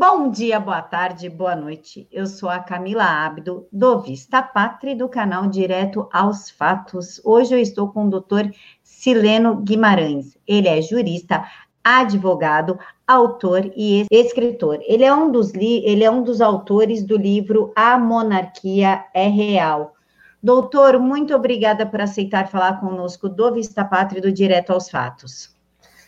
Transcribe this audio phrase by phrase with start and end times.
[0.00, 2.06] Bom dia, boa tarde, boa noite.
[2.12, 7.20] Eu sou a Camila Abdo, do Vista Pátria do canal Direto aos Fatos.
[7.24, 8.48] Hoje eu estou com o doutor
[8.80, 10.38] Sileno Guimarães.
[10.46, 11.44] Ele é jurista,
[11.82, 14.78] advogado, autor e escritor.
[14.82, 19.94] Ele é um dos, ele é um dos autores do livro A Monarquia é Real.
[20.40, 25.58] Doutor, muito obrigada por aceitar falar conosco do Vista Pátria do Direto aos Fatos.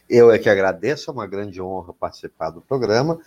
[0.08, 3.18] Eu é que agradeço, é uma grande honra participar do programa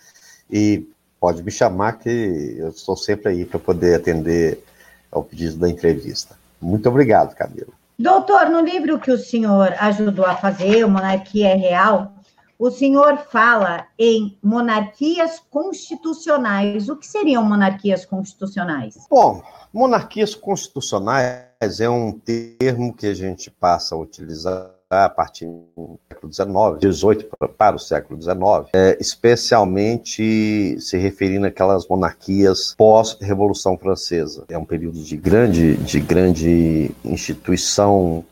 [0.50, 0.86] e
[1.20, 4.62] pode me chamar que eu estou sempre aí para poder atender
[5.10, 6.36] ao pedido da entrevista.
[6.60, 7.72] Muito obrigado, Camilo.
[7.98, 12.12] Doutor, no livro que o senhor ajudou a fazer, o Monarquia é Real,
[12.58, 16.88] o senhor fala em monarquias constitucionais.
[16.88, 18.96] O que seriam monarquias constitucionais?
[19.10, 25.98] Bom, monarquias constitucionais é um termo que a gente passa a utilizar a partir do
[26.08, 28.36] século XIX, XVIII para o século XIX,
[28.72, 34.44] é, especialmente se referindo àquelas monarquias pós-Revolução Francesa.
[34.48, 38.24] É um período de grande, de grande instituição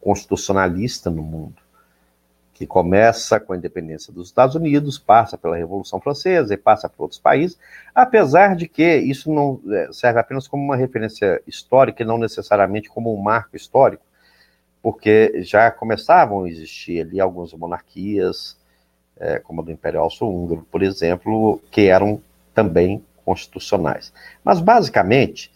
[0.00, 1.66] constitucionalista no mundo
[2.56, 7.02] que começa com a independência dos Estados Unidos, passa pela Revolução Francesa e passa por
[7.02, 7.58] outros países,
[7.94, 12.88] apesar de que isso não é, serve apenas como uma referência histórica e não necessariamente
[12.88, 14.02] como um marco histórico,
[14.86, 18.56] porque já começavam a existir ali algumas monarquias,
[19.18, 22.22] é, como a do Império Austro-Húngaro, por exemplo, que eram
[22.54, 24.12] também constitucionais.
[24.44, 25.50] Mas, basicamente,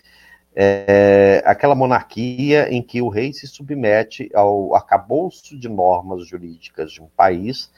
[0.52, 7.00] é aquela monarquia em que o rei se submete ao arcabouço de normas jurídicas de
[7.00, 7.70] um país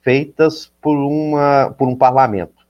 [0.00, 2.66] feitas por, uma, por um parlamento,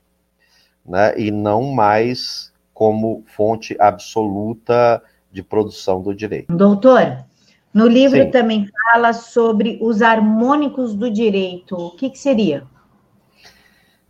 [0.84, 6.52] né, e não mais como fonte absoluta de produção do direito.
[6.52, 7.24] Doutor,
[7.76, 8.30] no livro Sim.
[8.30, 11.76] também fala sobre os harmônicos do direito.
[11.76, 12.64] O que, que seria?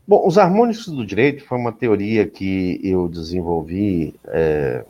[0.07, 4.85] Bom, os harmônicos do direito foi uma teoria que eu desenvolvi é,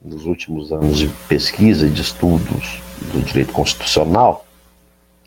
[0.00, 2.80] nos últimos anos de pesquisa e de estudos
[3.12, 4.46] do direito constitucional,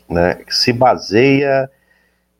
[0.08, 1.70] né, que se baseia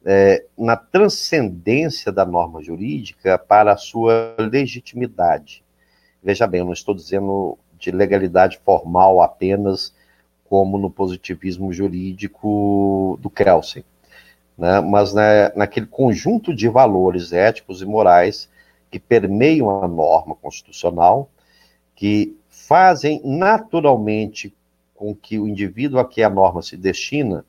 [0.07, 5.63] é, na transcendência da norma jurídica para a sua legitimidade.
[6.23, 9.93] Veja bem, eu não estou dizendo de legalidade formal apenas
[10.49, 13.85] como no positivismo jurídico do Kelsen,
[14.57, 14.81] né?
[14.81, 18.49] mas né, naquele conjunto de valores éticos e morais
[18.91, 21.29] que permeiam a norma constitucional,
[21.97, 24.55] que fazem naturalmente
[24.95, 27.45] com que o indivíduo a que a norma se destina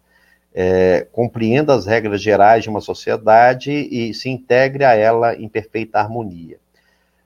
[0.54, 6.00] é, compreenda as regras gerais de uma sociedade e se integre a ela em perfeita
[6.00, 6.58] harmonia.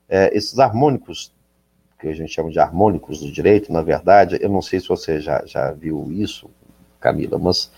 [0.08, 1.32] É, esses harmônicos
[2.00, 5.20] que a gente chama de harmônicos do direito, na verdade, eu não sei se você
[5.20, 6.50] já, já viu isso,
[6.98, 7.70] Camila, mas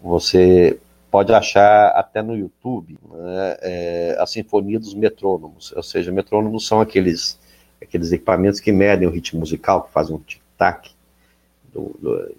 [0.00, 0.78] você
[1.10, 6.80] pode achar até no YouTube né, é, a sinfonia dos metrônomos, ou seja, metrônomos são
[6.80, 7.38] aqueles,
[7.80, 10.90] aqueles equipamentos que medem o ritmo musical, que fazem um tic-tac,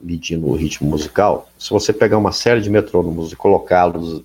[0.02, 1.50] medindo o ritmo musical.
[1.58, 4.24] Se você pegar uma série de metrônomos e colocá-los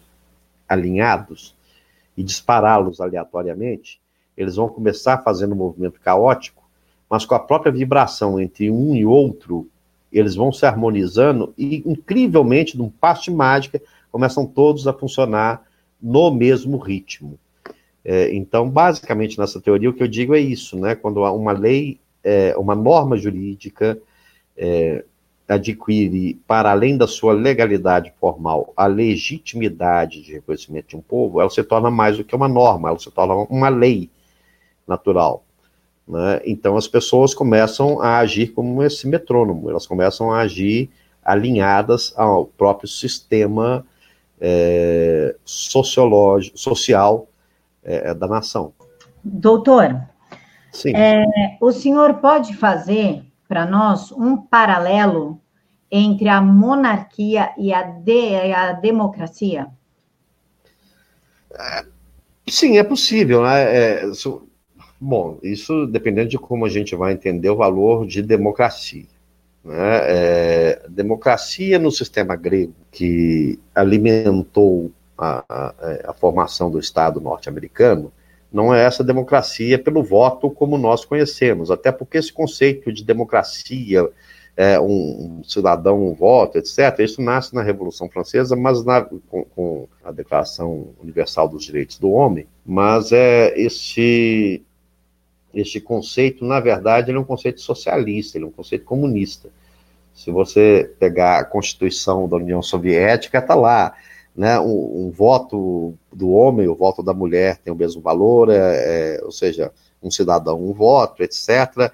[0.68, 1.54] alinhados
[2.16, 4.00] e dispará-los aleatoriamente,
[4.36, 6.67] eles vão começar fazendo um movimento caótico
[7.08, 9.68] mas com a própria vibração entre um e outro,
[10.12, 13.80] eles vão se harmonizando e, incrivelmente, num passo de mágica,
[14.10, 15.62] começam todos a funcionar
[16.00, 17.38] no mesmo ritmo.
[18.04, 20.94] É, então, basicamente, nessa teoria, o que eu digo é isso, né?
[20.94, 23.98] Quando uma lei, é, uma norma jurídica
[24.56, 25.04] é,
[25.48, 31.50] adquire, para além da sua legalidade formal, a legitimidade de reconhecimento de um povo, ela
[31.50, 34.10] se torna mais do que uma norma, ela se torna uma lei
[34.86, 35.44] natural.
[36.08, 36.40] Né?
[36.46, 40.90] Então as pessoas começam a agir como esse metrônomo, elas começam a agir
[41.22, 43.84] alinhadas ao próprio sistema
[44.40, 47.28] é, sociológico, social
[47.84, 48.72] é, da nação.
[49.22, 50.00] Doutor,
[50.94, 51.24] é,
[51.60, 55.38] o senhor pode fazer para nós um paralelo
[55.90, 59.68] entre a monarquia e a, de, a democracia?
[61.52, 61.84] É,
[62.48, 63.42] sim, é possível.
[63.42, 63.76] Né?
[63.76, 64.12] É,
[65.00, 69.06] Bom, isso dependendo de como a gente vai entender o valor de democracia.
[69.64, 70.00] Né?
[70.02, 78.12] É, democracia no sistema grego, que alimentou a, a, a formação do Estado norte-americano,
[78.52, 84.08] não é essa democracia pelo voto como nós conhecemos, até porque esse conceito de democracia,
[84.56, 89.44] é, um, um cidadão, um voto, etc., isso nasce na Revolução Francesa, mas na, com,
[89.44, 94.64] com, a Declaração Universal dos Direitos do Homem, mas é esse
[95.52, 99.50] este conceito, na verdade, é um conceito socialista, é um conceito comunista.
[100.14, 103.94] Se você pegar a Constituição da União Soviética, está lá.
[104.36, 109.16] né, um, um, voto do homem, o voto da mulher tem o mesmo valor, é,
[109.16, 109.72] é, ou seja,
[110.02, 111.92] um cidadão, um voto, etc.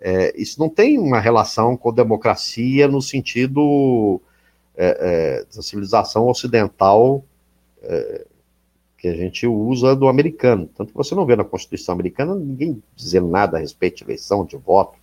[0.00, 4.20] É, isso não tem uma relação com democracia no sentido
[4.76, 7.24] é, é, da civilização ocidental
[7.82, 8.26] é,
[8.98, 10.68] que a gente usa do americano.
[10.76, 14.44] Tanto que você não vê na Constituição americana ninguém dizendo nada a respeito de eleição,
[14.44, 14.98] de voto.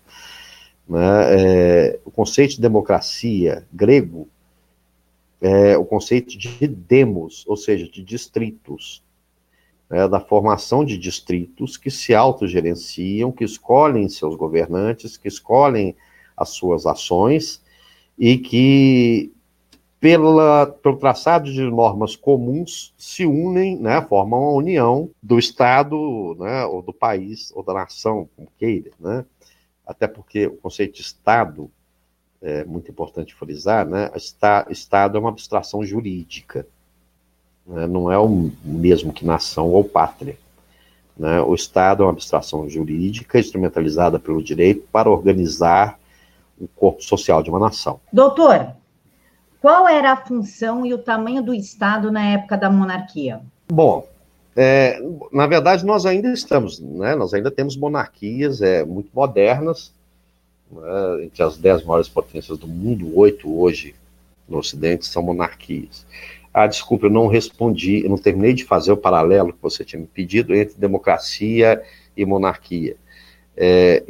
[0.87, 0.99] Né?
[1.29, 4.27] É, o conceito de democracia grego
[5.41, 9.03] é o conceito de demos, ou seja, de distritos
[9.89, 15.95] né, da formação de distritos que se autogerenciam, que escolhem seus governantes, que escolhem
[16.35, 17.61] as suas ações
[18.17, 19.31] e que,
[19.99, 26.65] pela, pelo traçado de normas comuns, se unem, né, formam a união do Estado, né,
[26.65, 29.25] ou do país, ou da nação, como queira, né?
[29.85, 31.69] até porque o conceito de Estado
[32.41, 34.11] é muito importante frisar, né?
[34.69, 36.67] Estado é uma abstração jurídica
[37.65, 40.37] né, não é o mesmo que nação ou pátria.
[41.17, 41.41] Né?
[41.41, 45.99] O Estado é uma abstração jurídica instrumentalizada pelo direito para organizar
[46.59, 47.99] o corpo social de uma nação.
[48.13, 48.73] Doutor,
[49.61, 53.41] qual era a função e o tamanho do Estado na época da monarquia?
[53.67, 54.07] Bom,
[54.55, 59.91] é, na verdade, nós ainda estamos, né, nós ainda temos monarquias é, muito modernas,
[60.71, 63.95] né, entre as dez maiores potências do mundo, oito hoje
[64.47, 66.05] no Ocidente são monarquias.
[66.53, 69.99] Ah, desculpa, eu não respondi, eu não terminei de fazer o paralelo que você tinha
[69.99, 71.83] me pedido entre democracia
[72.15, 72.95] e monarquia.
[73.57, 74.03] É,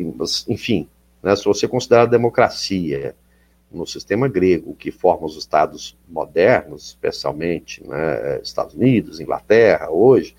[0.48, 0.88] enfim,
[1.24, 3.16] né, se você considerar a democracia
[3.76, 10.36] no sistema grego, que forma os estados modernos, especialmente né, Estados Unidos, Inglaterra, hoje,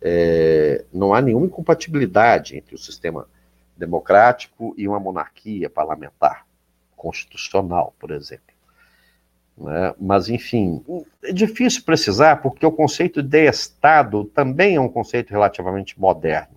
[0.00, 3.28] é, não há nenhuma incompatibilidade entre o sistema
[3.76, 6.46] democrático e uma monarquia parlamentar,
[6.96, 8.54] constitucional, por exemplo.
[9.56, 9.94] Né?
[10.00, 10.82] Mas, enfim,
[11.22, 16.56] é difícil precisar, porque o conceito de Estado também é um conceito relativamente moderno.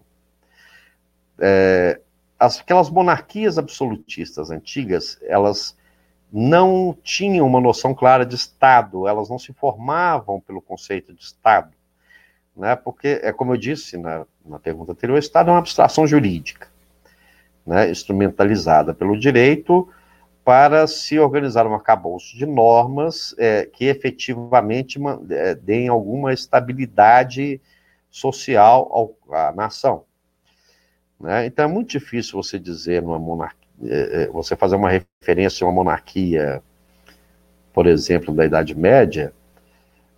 [1.39, 1.99] É,
[2.39, 5.75] as, aquelas monarquias absolutistas antigas, elas
[6.35, 11.71] não tinham uma noção clara de Estado, elas não se formavam pelo conceito de Estado.
[12.57, 12.75] Né?
[12.75, 16.67] Porque, é como eu disse na, na pergunta anterior, o Estado é uma abstração jurídica,
[17.63, 17.91] né?
[17.91, 19.87] instrumentalizada pelo direito
[20.43, 24.99] para se organizar um arcabouço de normas é, que efetivamente
[25.29, 27.61] é, deem alguma estabilidade
[28.09, 30.03] social ao, à nação.
[31.19, 31.45] Né?
[31.45, 33.62] Então é muito difícil você dizer numa monarquia,
[34.31, 36.61] você fazer uma referência a uma monarquia,
[37.73, 39.33] por exemplo, da Idade Média,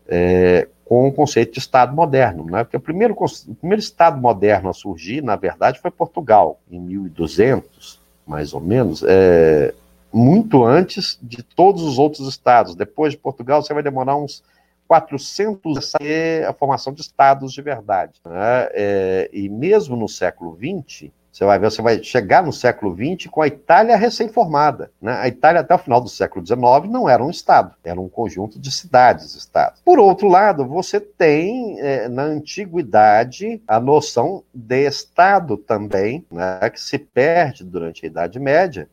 [0.08, 2.64] é, com o conceito de Estado moderno, né?
[2.64, 8.00] porque o primeiro, o primeiro Estado moderno a surgir, na verdade, foi Portugal, em 1200,
[8.26, 9.74] mais ou menos, é,
[10.14, 12.76] muito antes de todos os outros estados.
[12.76, 14.44] Depois de Portugal, você vai demorar uns
[14.88, 18.14] 400 a a formação de estados de verdade.
[18.24, 18.70] Né?
[18.74, 23.30] É, e mesmo no século XX, você vai ver, você vai chegar no século XX
[23.30, 24.90] com a Itália recém-formada.
[25.02, 25.12] Né?
[25.20, 28.58] A Itália, até o final do século XIX, não era um Estado, era um conjunto
[28.58, 29.82] de cidades-estados.
[29.84, 36.80] Por outro lado, você tem, é, na antiguidade, a noção de Estado também, né, que
[36.80, 38.88] se perde durante a Idade Média,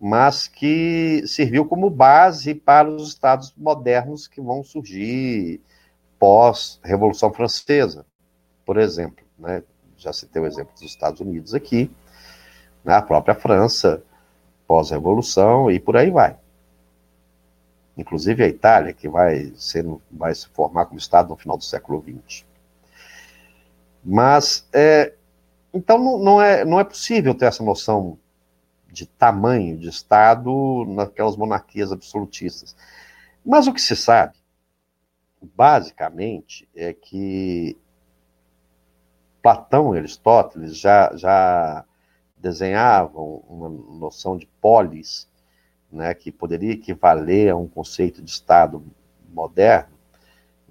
[0.00, 5.60] mas que serviu como base para os estados modernos que vão surgir
[6.18, 8.04] pós-Revolução Francesa,
[8.66, 9.24] por exemplo.
[9.38, 9.62] Né?
[10.04, 11.90] Já citei o exemplo dos Estados Unidos aqui,
[12.84, 12.94] né?
[12.94, 14.02] a própria França,
[14.66, 16.36] pós-Revolução, e por aí vai.
[17.96, 22.02] Inclusive a Itália, que vai, ser, vai se formar como Estado no final do século
[22.02, 22.44] XX.
[24.04, 25.14] Mas, é,
[25.72, 28.18] então, não, não, é, não é possível ter essa noção
[28.92, 32.76] de tamanho de Estado naquelas monarquias absolutistas.
[33.44, 34.34] Mas o que se sabe,
[35.40, 37.78] basicamente, é que
[39.44, 41.84] Platão e Aristóteles já, já
[42.38, 45.28] desenhavam uma noção de polis,
[45.92, 48.82] né, que poderia equivaler a um conceito de Estado
[49.28, 49.92] moderno,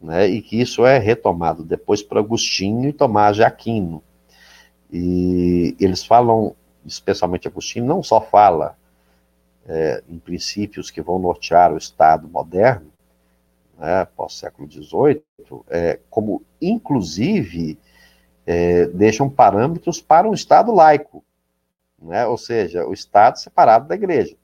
[0.01, 4.01] né, e que isso é retomado depois por Agostinho e Tomás de Aquino.
[4.91, 8.75] E eles falam especialmente Agostinho, não só fala
[9.67, 12.91] é, em princípios que vão nortear o Estado moderno,
[13.77, 15.21] né, pós-século XVIII,
[15.69, 17.77] é, como inclusive
[18.45, 21.23] é, deixam parâmetros para um Estado laico,
[22.01, 24.35] né, ou seja, o Estado separado da Igreja,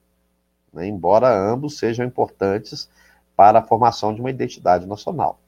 [0.72, 2.88] né, embora ambos sejam importantes
[3.36, 5.38] para a formação de uma identidade nacional.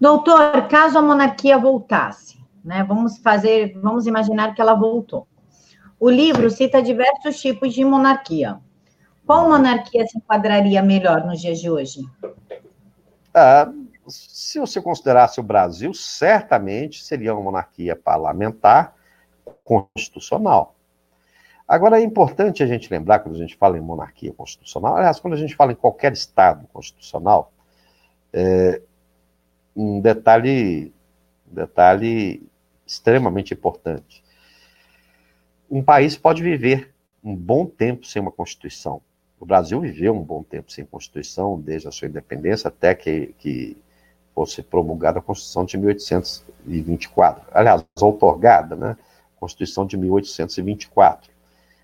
[0.00, 5.26] Doutor, caso a monarquia voltasse, né, vamos fazer, vamos imaginar que ela voltou.
[6.00, 8.58] O livro cita diversos tipos de monarquia.
[9.24, 12.00] Qual monarquia se enquadraria melhor nos dias de hoje?
[13.32, 13.72] Ah,
[14.08, 18.94] se você considerasse o Brasil, certamente seria uma monarquia parlamentar
[19.64, 20.74] constitucional.
[21.66, 25.34] Agora, é importante a gente lembrar, quando a gente fala em monarquia constitucional, aliás, quando
[25.34, 27.52] a gente fala em qualquer Estado constitucional,
[28.32, 28.82] é,
[29.74, 30.92] um detalhe,
[31.46, 32.46] detalhe
[32.86, 34.22] extremamente importante.
[35.70, 36.92] Um país pode viver
[37.24, 39.00] um bom tempo sem uma Constituição.
[39.40, 43.76] O Brasil viveu um bom tempo sem Constituição, desde a sua independência até que, que
[44.34, 47.44] fosse promulgada a Constituição de 1824.
[47.52, 48.96] Aliás, outorgada, né?
[49.38, 51.30] Constituição de 1824.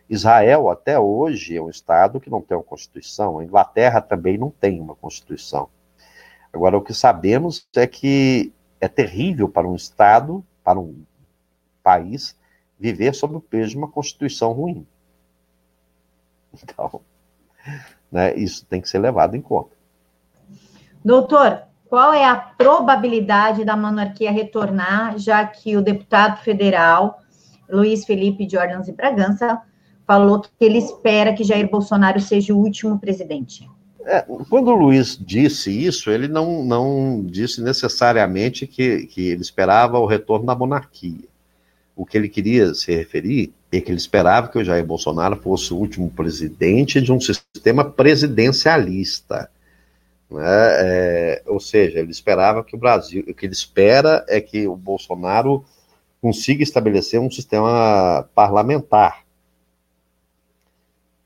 [0.09, 3.39] Israel, até hoje, é um Estado que não tem uma Constituição.
[3.39, 5.69] A Inglaterra também não tem uma Constituição.
[6.53, 11.05] Agora, o que sabemos é que é terrível para um Estado, para um
[11.83, 12.37] país,
[12.79, 14.87] viver sob o peso de uma Constituição ruim.
[16.63, 17.03] Então,
[18.11, 19.77] né, isso tem que ser levado em conta.
[21.05, 27.23] Doutor, qual é a probabilidade da monarquia retornar, já que o deputado federal
[27.69, 29.61] Luiz Felipe Jordans e Bragança
[30.07, 33.69] falou que ele espera que Jair Bolsonaro seja o último presidente?
[34.05, 39.99] É, quando o Luiz disse isso, ele não, não disse necessariamente que, que ele esperava
[39.99, 41.29] o retorno da monarquia.
[41.95, 45.75] O que ele queria se referir é que ele esperava que o Jair Bolsonaro fosse
[45.75, 49.51] o último presidente de um sistema presidencialista.
[50.31, 50.43] Né?
[50.45, 54.77] É, ou seja, ele esperava que o Brasil, o que ele espera é que o
[54.77, 55.65] Bolsonaro
[56.21, 59.25] consiga estabelecer um sistema parlamentar,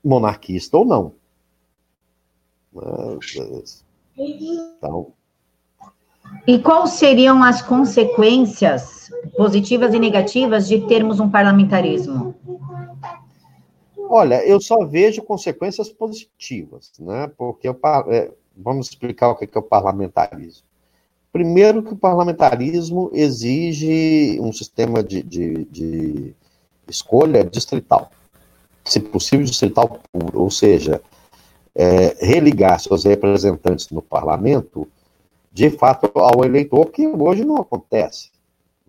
[0.03, 1.13] monarquista ou não.
[4.17, 5.13] Então.
[6.47, 12.35] E quais seriam as consequências positivas e negativas de termos um parlamentarismo?
[14.09, 17.31] Olha, eu só vejo consequências positivas, né?
[17.37, 17.79] Porque eu,
[18.09, 20.63] é, vamos explicar o que é o parlamentarismo.
[21.31, 26.35] Primeiro, que o parlamentarismo exige um sistema de, de, de
[26.87, 28.11] escolha distrital,
[28.85, 31.01] se possível, distrital puro, ou seja,
[31.73, 34.87] é, religar seus representantes no parlamento,
[35.51, 38.31] de fato, ao eleitor, que hoje não acontece.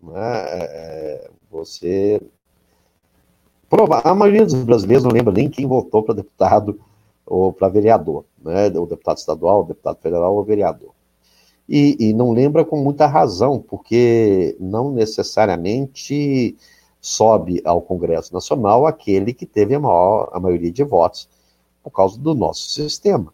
[0.02, 0.14] Né?
[0.14, 2.20] É, você.
[4.04, 6.78] A maioria dos brasileiros não lembra nem quem votou para deputado
[7.26, 8.68] ou para vereador, né?
[8.68, 10.90] o deputado estadual, o deputado federal ou vereador.
[11.68, 16.56] E, e não lembra com muita razão, porque não necessariamente
[17.00, 21.28] sobe ao Congresso Nacional aquele que teve a, maior, a maioria de votos
[21.82, 23.32] por causa do nosso sistema.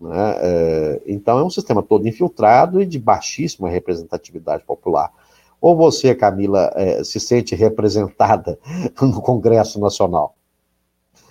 [0.00, 0.36] Né?
[0.40, 5.12] É, então é um sistema todo infiltrado e de baixíssima representatividade popular.
[5.60, 8.58] Ou você, Camila, é, se sente representada
[9.02, 10.36] no Congresso Nacional?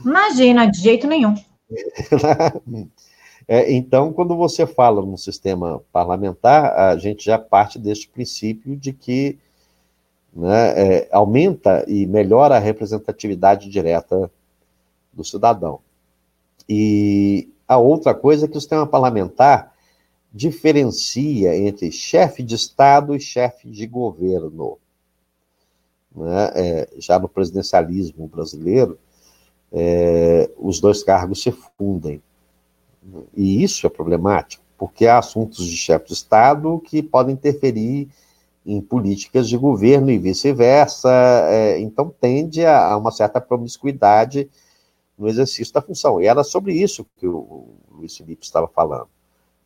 [0.06, 1.34] Imagina, de jeito nenhum.
[3.48, 8.94] É, então, quando você fala no sistema parlamentar, a gente já parte desse princípio de
[8.94, 9.38] que
[10.34, 14.32] né, é, aumenta e melhora a representatividade direta
[15.12, 15.80] do cidadão.
[16.70, 19.74] E a outra coisa é que o sistema parlamentar
[20.32, 24.78] diferencia entre chefe de Estado e chefe de governo.
[26.16, 26.52] Né?
[26.56, 29.00] É, já no presidencialismo brasileiro,
[29.72, 32.22] é, os dois cargos se fundem.
[33.36, 38.10] E isso é problemático, porque há assuntos de chefe de Estado que podem interferir
[38.66, 41.10] em políticas de governo e vice-versa,
[41.50, 44.50] é, então tende a, a uma certa promiscuidade
[45.18, 46.22] no exercício da função.
[46.22, 49.08] E era sobre isso que o Luiz Felipe estava falando.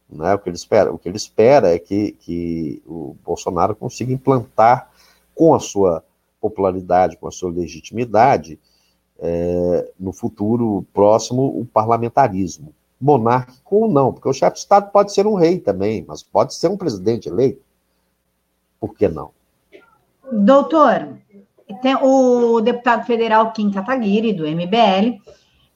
[0.08, 0.34] Né?
[0.36, 4.91] O, que ele espera, o que ele espera é que, que o Bolsonaro consiga implantar,
[5.34, 6.03] com a sua
[6.39, 8.60] popularidade, com a sua legitimidade,
[9.21, 12.73] é, no futuro próximo, o parlamentarismo.
[12.99, 16.53] Monárquico ou não, porque o chefe de Estado pode ser um rei também, mas pode
[16.53, 17.61] ser um presidente eleito.
[18.79, 19.31] Por que não?
[20.31, 21.17] Doutor,
[21.81, 25.19] tem o deputado federal Kim Kataguiri, do MBL,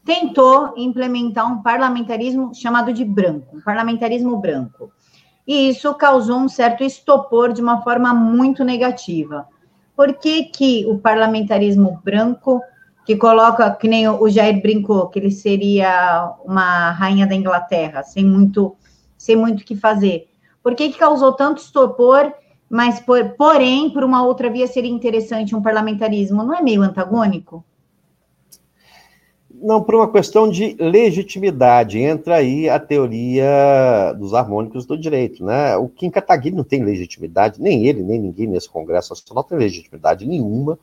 [0.03, 4.91] tentou implementar um parlamentarismo chamado de branco, um parlamentarismo branco.
[5.47, 9.47] E isso causou um certo estopor de uma forma muito negativa.
[9.95, 12.61] Por que, que o parlamentarismo branco,
[13.05, 18.25] que coloca, que nem o Jair brincou, que ele seria uma rainha da Inglaterra, sem
[18.25, 18.75] muito
[19.17, 20.27] sem muito o que fazer?
[20.61, 22.33] Por que, que causou tanto estopor,
[22.69, 26.43] mas, por, porém, por uma outra via seria interessante um parlamentarismo?
[26.43, 27.63] Não é meio antagônico?
[29.49, 31.99] Não, por uma questão de legitimidade.
[31.99, 35.77] Entra aí a teoria dos harmônicos do direito, né?
[35.77, 40.25] O Kim Kataguiri não tem legitimidade, nem ele, nem ninguém nesse Congresso Nacional tem legitimidade
[40.25, 40.77] nenhuma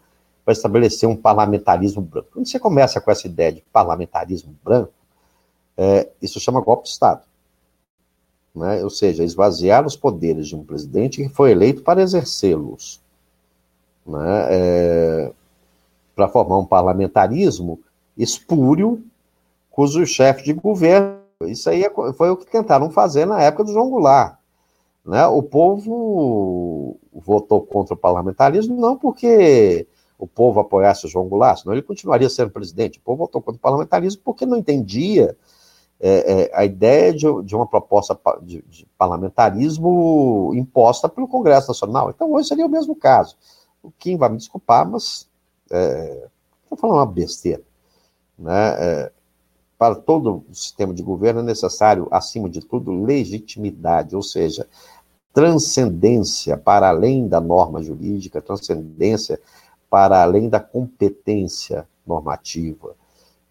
[0.44, 2.28] para estabelecer um parlamentarismo branco.
[2.32, 4.92] Quando você começa com essa ideia de parlamentarismo branco,
[5.76, 7.22] é, isso chama golpe de Estado.
[8.54, 8.82] né?
[8.82, 13.00] ou seja, esvaziar os poderes de um presidente que foi eleito para exercê-los,
[14.06, 14.46] né?
[14.50, 15.32] é,
[16.14, 17.80] para formar um parlamentarismo
[18.16, 19.02] espúrio,
[19.70, 21.18] cujo chefe de governo.
[21.42, 24.36] Isso aí é foi o que tentaram fazer na época do João Goulart.
[25.04, 25.26] Né?
[25.26, 29.86] O povo votou contra o parlamentarismo não porque
[30.22, 33.00] o povo apoiasse o João Goulart, senão ele continuaria sendo presidente.
[33.00, 35.36] O povo votou contra o parlamentarismo porque não entendia
[35.98, 42.10] é, é, a ideia de, de uma proposta de, de, parlamentarismo imposta pelo Congresso Nacional.
[42.10, 43.36] Então, hoje seria o mesmo caso.
[43.82, 45.28] O Kim vai me desculpar, mas
[45.64, 47.62] estou é, falando uma besteira.
[48.38, 48.76] Né?
[48.78, 49.12] É,
[49.76, 54.68] para todo o sistema de governo é necessário, acima de tudo, legitimidade, ou seja,
[55.32, 59.40] transcendência para além da norma jurídica, transcendência
[59.92, 62.96] para além da competência normativa.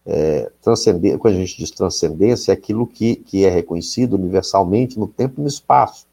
[0.04, 5.06] É, transcender, quando a gente diz transcendência, é aquilo que, que é reconhecido universalmente no
[5.06, 6.04] tempo e no espaço.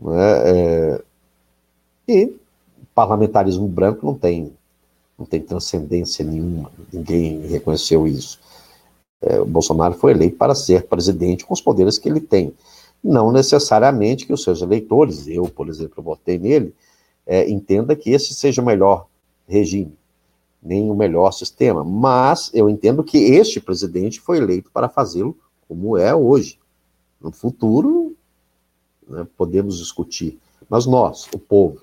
[0.00, 0.14] Né?
[0.46, 1.02] É,
[2.08, 2.34] e
[2.94, 4.54] parlamentarismo branco não tem,
[5.18, 8.40] não tem transcendência nenhuma, ninguém reconheceu isso.
[9.20, 12.54] É, o Bolsonaro foi eleito para ser presidente com os poderes que ele tem.
[13.04, 16.74] Não necessariamente que os seus eleitores, eu, por exemplo, votei nele,
[17.26, 19.06] é, entenda que esse seja o melhor
[19.46, 19.96] regime
[20.66, 25.38] nem o melhor sistema, mas eu entendo que este presidente foi eleito para fazê-lo
[25.68, 26.58] como é hoje.
[27.20, 28.16] No futuro,
[29.08, 30.38] né, podemos discutir,
[30.68, 31.82] mas nós, o povo,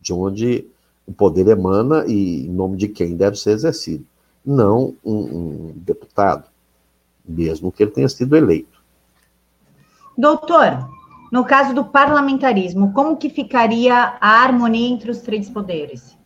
[0.00, 0.66] de onde
[1.06, 4.06] o poder emana e em nome de quem deve ser exercido,
[4.44, 6.48] não um, um deputado,
[7.26, 8.82] mesmo que ele tenha sido eleito.
[10.16, 10.88] Doutor,
[11.30, 16.16] no caso do parlamentarismo, como que ficaria a harmonia entre os três poderes?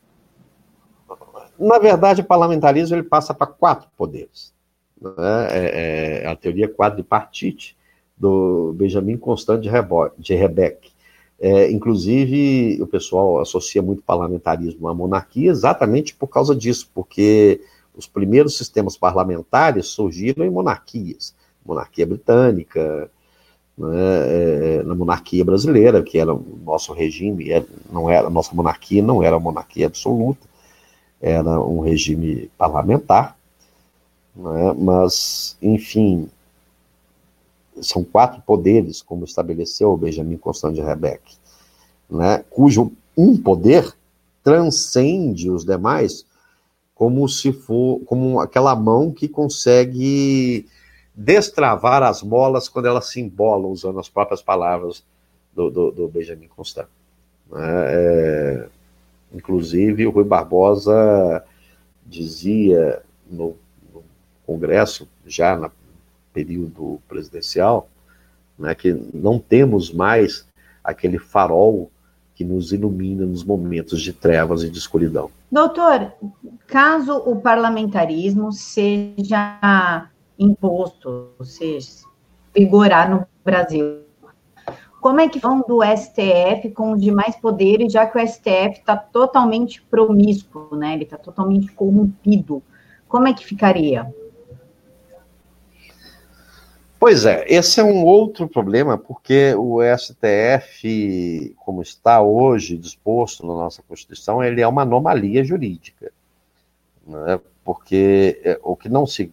[1.59, 4.53] Na verdade, o parlamentarismo ele passa para quatro poderes.
[5.00, 5.12] Né?
[5.50, 7.77] É, é, a teoria quadripartite
[8.17, 9.71] do Benjamin Constant de,
[10.19, 10.91] de Rebeck.
[11.41, 17.61] É, inclusive, o pessoal associa muito parlamentarismo à monarquia exatamente por causa disso, porque
[17.95, 21.35] os primeiros sistemas parlamentares surgiram em monarquias.
[21.64, 23.09] Monarquia britânica,
[23.77, 28.53] né, é, na monarquia brasileira, que era o nosso regime, é, não era, a nossa
[28.55, 30.48] monarquia não era monarquia absoluta,
[31.20, 33.37] era um regime parlamentar,
[34.35, 34.74] né?
[34.78, 36.28] mas, enfim,
[37.81, 41.37] são quatro poderes, como estabeleceu Benjamin Constant de Rebeck,
[42.09, 42.44] né?
[42.50, 43.94] cujo um poder
[44.42, 46.24] transcende os demais
[46.94, 50.66] como se for como aquela mão que consegue
[51.14, 55.04] destravar as molas quando elas se embolam, usando as próprias palavras
[55.54, 56.88] do, do, do Benjamin Constant.
[57.50, 57.61] Né?
[57.61, 58.68] É,
[59.33, 61.45] Inclusive, o Rui Barbosa
[62.07, 63.57] dizia no,
[63.93, 64.03] no
[64.47, 65.71] Congresso, já no
[66.33, 67.88] período presidencial,
[68.59, 70.47] né, que não temos mais
[70.83, 71.91] aquele farol
[72.35, 75.31] que nos ilumina nos momentos de trevas e de escuridão.
[75.51, 76.12] Doutor,
[76.67, 81.88] caso o parlamentarismo seja imposto, ou seja,
[82.55, 84.03] vigorar no Brasil,
[85.01, 88.97] como é que vão do STF com os demais poderes, já que o STF está
[88.97, 90.95] totalmente promíscuo, né?
[90.95, 92.63] Ele está totalmente corrompido.
[93.07, 94.13] Como é que ficaria?
[97.01, 103.55] Pois é, esse é um outro problema, porque o STF, como está hoje disposto na
[103.55, 106.11] nossa Constituição, ele é uma anomalia jurídica.
[107.07, 107.41] Né?
[107.65, 109.33] Porque é, o que não se.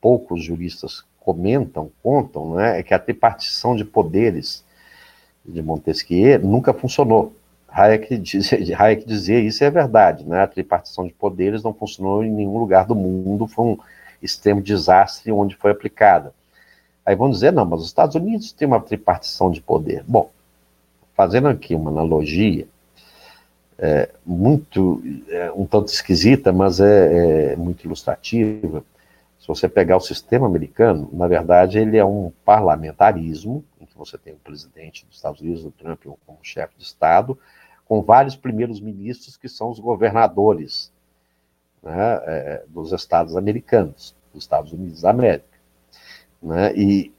[0.00, 4.64] poucos juristas comentam, contam, né, é que a tripartição de poderes
[5.44, 7.34] de Montesquieu nunca funcionou.
[7.68, 8.22] Hayek,
[8.78, 10.42] Hayek dizia isso é verdade, né?
[10.42, 13.78] A tripartição de poderes não funcionou em nenhum lugar do mundo, foi um
[14.20, 16.32] extremo desastre onde foi aplicada.
[17.04, 20.04] Aí vão dizer, não, mas os Estados Unidos têm uma tripartição de poder.
[20.06, 20.30] Bom,
[21.16, 22.66] fazendo aqui uma analogia,
[23.78, 28.84] é, muito, é, um tanto esquisita, mas é, é muito ilustrativa.
[29.42, 34.16] Se você pegar o sistema americano, na verdade, ele é um parlamentarismo, em que você
[34.16, 37.36] tem o presidente dos Estados Unidos, o Trump, como chefe de Estado,
[37.84, 40.92] com vários primeiros ministros que são os governadores
[41.82, 45.58] né, é, dos estados americanos, dos Estados Unidos da América.
[46.40, 47.12] Né, e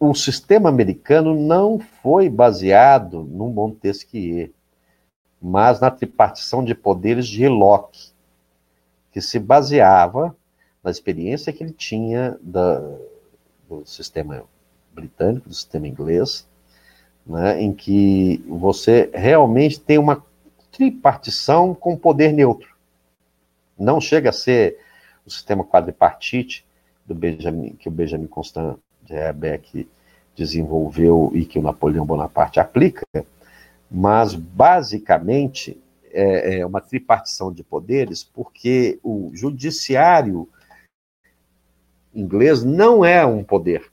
[0.00, 4.52] o sistema americano não foi baseado no Montesquieu,
[5.40, 8.10] mas na tripartição de poderes de Locke,
[9.12, 10.36] que se baseava
[10.82, 12.80] na experiência que ele tinha da,
[13.68, 14.44] do sistema
[14.92, 16.46] britânico, do sistema inglês,
[17.26, 20.24] né, em que você realmente tem uma
[20.72, 22.74] tripartição com poder neutro.
[23.78, 24.78] Não chega a ser
[25.26, 26.64] o sistema quadripartite
[27.06, 29.88] do Benjamin, que o Benjamin Constant de Rebeck
[30.36, 33.06] desenvolveu e que o Napoleão Bonaparte aplica,
[33.90, 35.78] mas basicamente
[36.12, 40.48] é, é uma tripartição de poderes, porque o judiciário
[42.14, 43.90] inglês não é um poder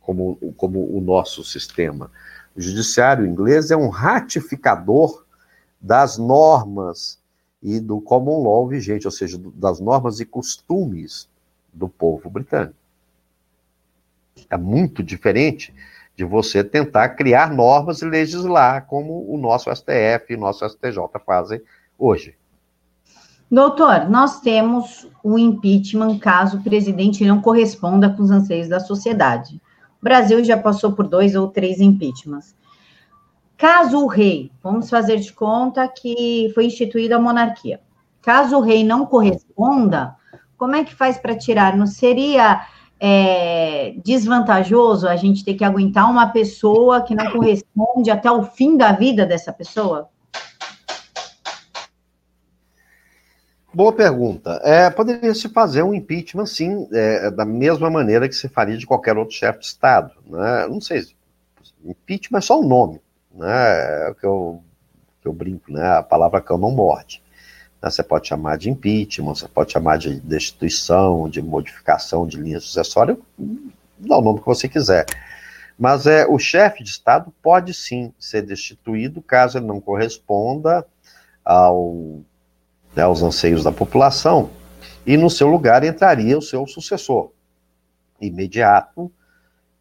[0.00, 2.10] como, como o nosso sistema.
[2.54, 5.24] O judiciário inglês é um ratificador
[5.80, 7.18] das normas
[7.62, 11.28] e do common law vigente, ou seja, das normas e costumes
[11.72, 12.74] do povo britânico.
[14.50, 15.72] É muito diferente
[16.16, 20.98] de você tentar criar normas e legislar como o nosso STF e o nosso STJ
[21.24, 21.62] fazem
[21.98, 22.36] hoje.
[23.52, 29.60] Doutor, nós temos o impeachment caso o presidente não corresponda com os anseios da sociedade.
[30.00, 32.56] O Brasil já passou por dois ou três impeachments.
[33.58, 37.78] Caso o rei, vamos fazer de conta que foi instituída a monarquia.
[38.22, 40.16] Caso o rei não corresponda,
[40.56, 41.76] como é que faz para tirar?
[41.76, 42.62] Não seria
[42.98, 48.78] é, desvantajoso a gente ter que aguentar uma pessoa que não corresponde até o fim
[48.78, 50.08] da vida dessa pessoa?
[53.74, 54.60] Boa pergunta.
[54.62, 58.86] É, poderia se fazer um impeachment, sim, é, da mesma maneira que se faria de
[58.86, 60.12] qualquer outro chefe de Estado.
[60.26, 60.66] Né?
[60.68, 61.06] Não sei,
[61.82, 63.00] impeachment é só um nome.
[63.34, 64.06] Né?
[64.06, 64.62] É o que eu,
[65.22, 65.86] que eu brinco, né?
[65.96, 67.22] a palavra cão não morde.
[67.82, 67.90] Né?
[67.90, 73.16] Você pode chamar de impeachment, você pode chamar de destituição, de modificação de linha sucessória,
[73.96, 75.06] dá o nome que você quiser.
[75.78, 80.86] Mas é, o chefe de Estado pode sim ser destituído caso ele não corresponda
[81.42, 82.20] ao
[82.94, 84.50] né, aos anseios da população,
[85.06, 87.30] e no seu lugar entraria o seu sucessor,
[88.20, 89.10] imediato,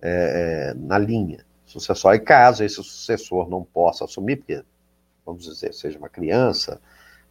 [0.02, 2.18] é, é, na linha sucessória.
[2.18, 4.64] E caso esse sucessor não possa assumir, porque,
[5.26, 6.82] vamos dizer, seja uma criança,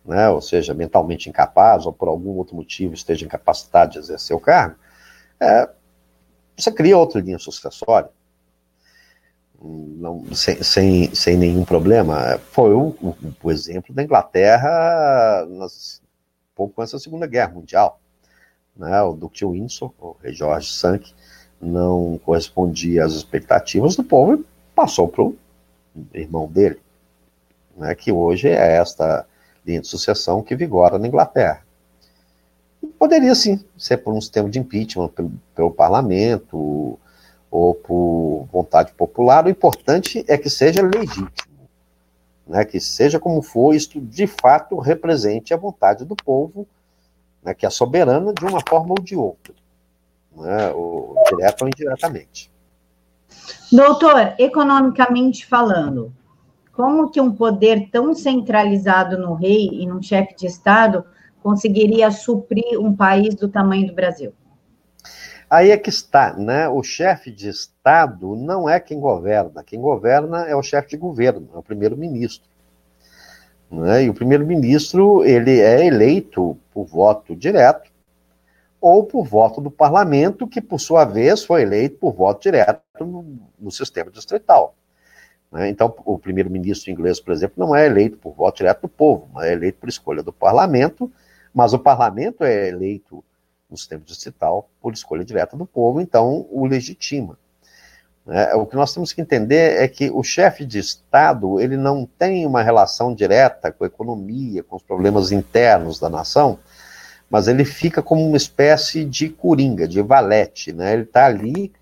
[0.05, 4.41] né, ou seja, mentalmente incapaz, ou por algum outro motivo esteja incapacitado de exercer o
[4.41, 4.77] cargo,
[5.41, 5.69] é,
[6.57, 8.11] você cria outra linha sucessória
[9.63, 12.39] não, sem, sem, sem nenhum problema.
[12.51, 16.01] Foi o, o, o exemplo da Inglaterra nas,
[16.55, 18.01] pouco antes da Segunda Guerra Mundial.
[18.77, 19.01] Né?
[19.03, 21.13] O Duque de Windsor, o rei George Sank,
[21.61, 24.45] não correspondia às expectativas do povo e
[24.75, 25.37] passou para o
[26.15, 26.81] irmão dele,
[27.77, 27.95] né?
[27.95, 29.27] que hoje é esta
[29.67, 31.63] linha de sucessão que vigora na Inglaterra.
[32.99, 36.99] poderia sim ser por um sistema de impeachment pelo, pelo parlamento,
[37.51, 41.31] ou por vontade popular, o importante é que seja legítimo,
[42.47, 46.67] né, que seja como for, isto de fato represente a vontade do povo,
[47.43, 49.55] né, que é soberana de uma forma ou de outra,
[50.37, 52.51] né, ou direta ou indiretamente.
[53.73, 56.13] Doutor, economicamente falando,
[56.73, 61.05] como que um poder tão centralizado no rei e num chefe de Estado
[61.43, 64.33] conseguiria suprir um país do tamanho do Brasil?
[65.51, 66.69] Aí é que está, né?
[66.69, 69.65] O chefe de Estado não é quem governa.
[69.65, 72.49] Quem governa é o chefe de governo, é o primeiro-ministro.
[73.69, 74.05] Né?
[74.05, 77.91] E o primeiro-ministro ele é eleito por voto direto
[78.81, 83.41] ou por voto do parlamento, que por sua vez foi eleito por voto direto no,
[83.59, 84.77] no sistema distrital.
[85.51, 85.69] Né?
[85.69, 89.47] Então, o primeiro-ministro inglês, por exemplo, não é eleito por voto direto do povo, mas
[89.47, 91.13] é eleito por escolha do parlamento,
[91.53, 93.25] mas o parlamento é eleito
[93.71, 97.39] no sistema distrital por escolha direta do povo, então o legitima.
[98.29, 102.07] É, o que nós temos que entender é que o chefe de Estado ele não
[102.07, 106.59] tem uma relação direta com a economia, com os problemas internos da nação,
[107.31, 110.93] mas ele fica como uma espécie de coringa, de valete, né?
[110.93, 111.73] Ele está ali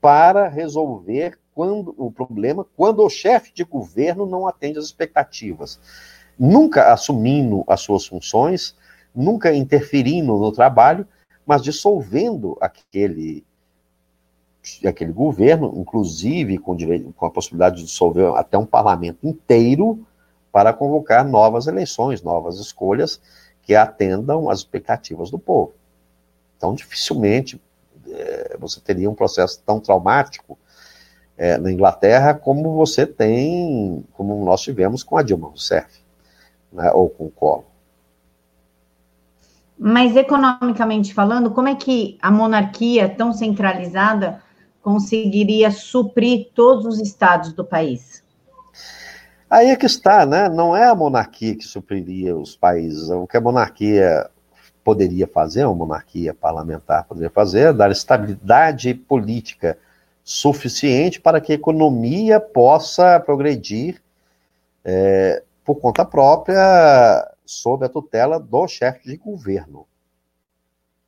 [0.00, 5.78] para resolver quando, o problema quando o chefe de governo não atende às expectativas,
[6.38, 8.74] nunca assumindo as suas funções,
[9.14, 11.06] nunca interferindo no trabalho,
[11.46, 13.44] mas dissolvendo aquele,
[14.84, 20.06] aquele governo, inclusive com, direito, com a possibilidade de dissolver até um parlamento inteiro
[20.50, 23.20] para convocar novas eleições, novas escolhas
[23.62, 25.72] que atendam às expectativas do povo.
[26.56, 27.60] Então, dificilmente
[28.08, 30.58] é, você teria um processo tão traumático
[31.36, 36.02] é, na Inglaterra como você tem, como nós tivemos com a Dilma Rousseff,
[36.72, 37.71] né, ou com o Collor.
[39.78, 44.42] Mas economicamente falando, como é que a monarquia tão centralizada
[44.80, 48.22] conseguiria suprir todos os estados do país?
[49.48, 50.48] Aí é que está, né?
[50.48, 53.10] Não é a monarquia que supriria os países.
[53.10, 54.30] O que a monarquia
[54.82, 59.78] poderia fazer, uma monarquia parlamentar poderia fazer, é dar estabilidade política
[60.24, 64.00] suficiente para que a economia possa progredir
[64.84, 69.86] é, por conta própria, sob a tutela do chefe de governo.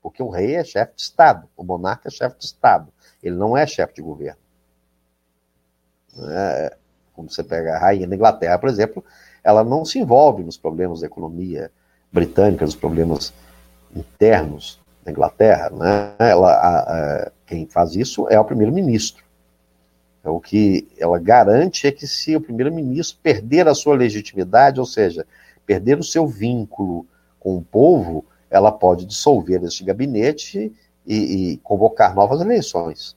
[0.03, 3.57] Porque o rei é chefe de Estado, o monarca é chefe de Estado, ele não
[3.57, 4.41] é chefe de governo.
[6.15, 6.71] Né?
[7.15, 9.05] Como você pega a rainha da Inglaterra, por exemplo,
[9.43, 11.71] ela não se envolve nos problemas da economia
[12.13, 13.33] britânica, nos problemas
[13.95, 15.71] internos da Inglaterra.
[15.71, 16.15] Né?
[16.19, 19.25] Ela, a, a, quem faz isso é o primeiro-ministro.
[20.21, 24.87] Então, o que ela garante é que se o primeiro-ministro perder a sua legitimidade, ou
[24.87, 25.27] seja,
[25.67, 27.07] perder o seu vínculo
[27.39, 30.73] com o povo, ela pode dissolver este gabinete
[31.07, 31.15] e,
[31.53, 33.17] e convocar novas eleições.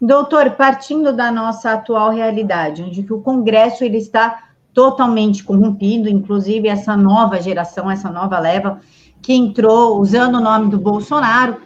[0.00, 6.96] Doutor, partindo da nossa atual realidade, onde o Congresso ele está totalmente corrompido, inclusive essa
[6.96, 8.80] nova geração, essa nova leva
[9.20, 11.60] que entrou usando o nome do Bolsonaro,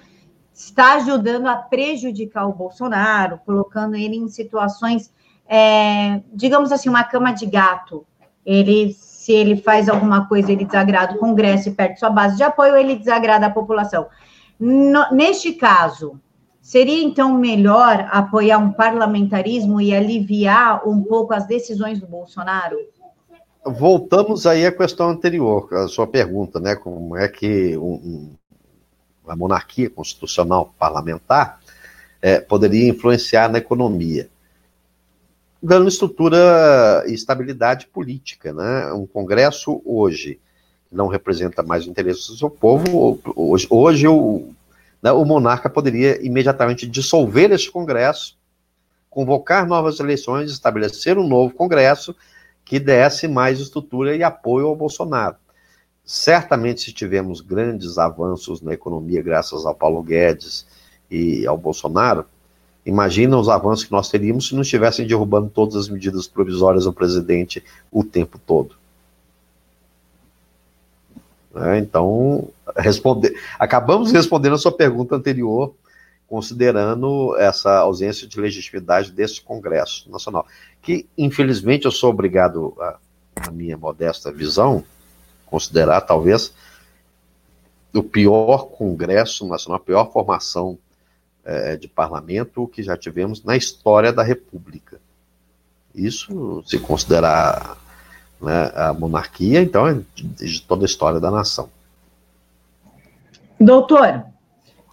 [0.52, 5.10] está ajudando a prejudicar o Bolsonaro, colocando ele em situações,
[5.48, 8.06] é, digamos assim, uma cama de gato.
[8.44, 8.94] Ele,
[9.26, 12.76] se ele faz alguma coisa, ele desagrada o Congresso e perde sua base de apoio,
[12.76, 14.06] ele desagrada a população.
[14.56, 16.20] No, neste caso,
[16.62, 22.76] seria então melhor apoiar um parlamentarismo e aliviar um pouco as decisões do Bolsonaro?
[23.68, 26.76] voltamos aí à questão anterior, a sua pergunta, né?
[26.76, 28.32] Como é que um,
[29.26, 31.58] a monarquia constitucional parlamentar
[32.22, 34.28] é, poderia influenciar na economia?
[35.66, 38.92] Dando estrutura e estabilidade política, né?
[38.92, 40.38] Um Congresso hoje
[40.92, 44.50] não representa mais os interesses do seu povo, hoje, hoje o,
[45.02, 48.38] né, o monarca poderia imediatamente dissolver esse Congresso,
[49.10, 52.14] convocar novas eleições, estabelecer um novo Congresso
[52.64, 55.34] que desse mais estrutura e apoio ao Bolsonaro.
[56.04, 60.64] Certamente, se tivermos grandes avanços na economia, graças ao Paulo Guedes
[61.10, 62.24] e ao Bolsonaro,
[62.86, 66.92] imagina os avanços que nós teríamos se não estivessem derrubando todas as medidas provisórias do
[66.92, 68.76] presidente o tempo todo.
[71.56, 75.74] É, então, responder, acabamos respondendo a sua pergunta anterior
[76.28, 80.46] considerando essa ausência de legitimidade desse Congresso Nacional,
[80.82, 82.98] que infelizmente eu sou obrigado, a,
[83.48, 84.84] a minha modesta visão,
[85.46, 86.52] considerar talvez
[87.94, 90.76] o pior Congresso Nacional, a pior formação
[91.46, 94.98] é, de parlamento que já tivemos na história da República.
[95.94, 97.78] Isso, se considerar
[98.42, 101.70] né, a monarquia, então é de toda a história da nação.
[103.58, 104.24] Doutor,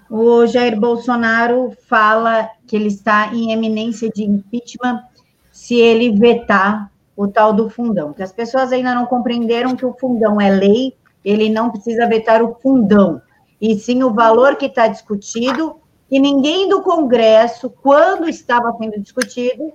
[0.10, 5.04] o Jair Bolsonaro fala que ele está em eminência de impeachment
[5.52, 9.94] se ele vetar o tal do fundão, que as pessoas ainda não compreenderam que o
[9.94, 13.22] fundão é lei, ele não precisa vetar o fundão,
[13.62, 15.76] e sim o valor que está discutido,
[16.14, 19.74] e ninguém do Congresso, quando estava sendo discutido,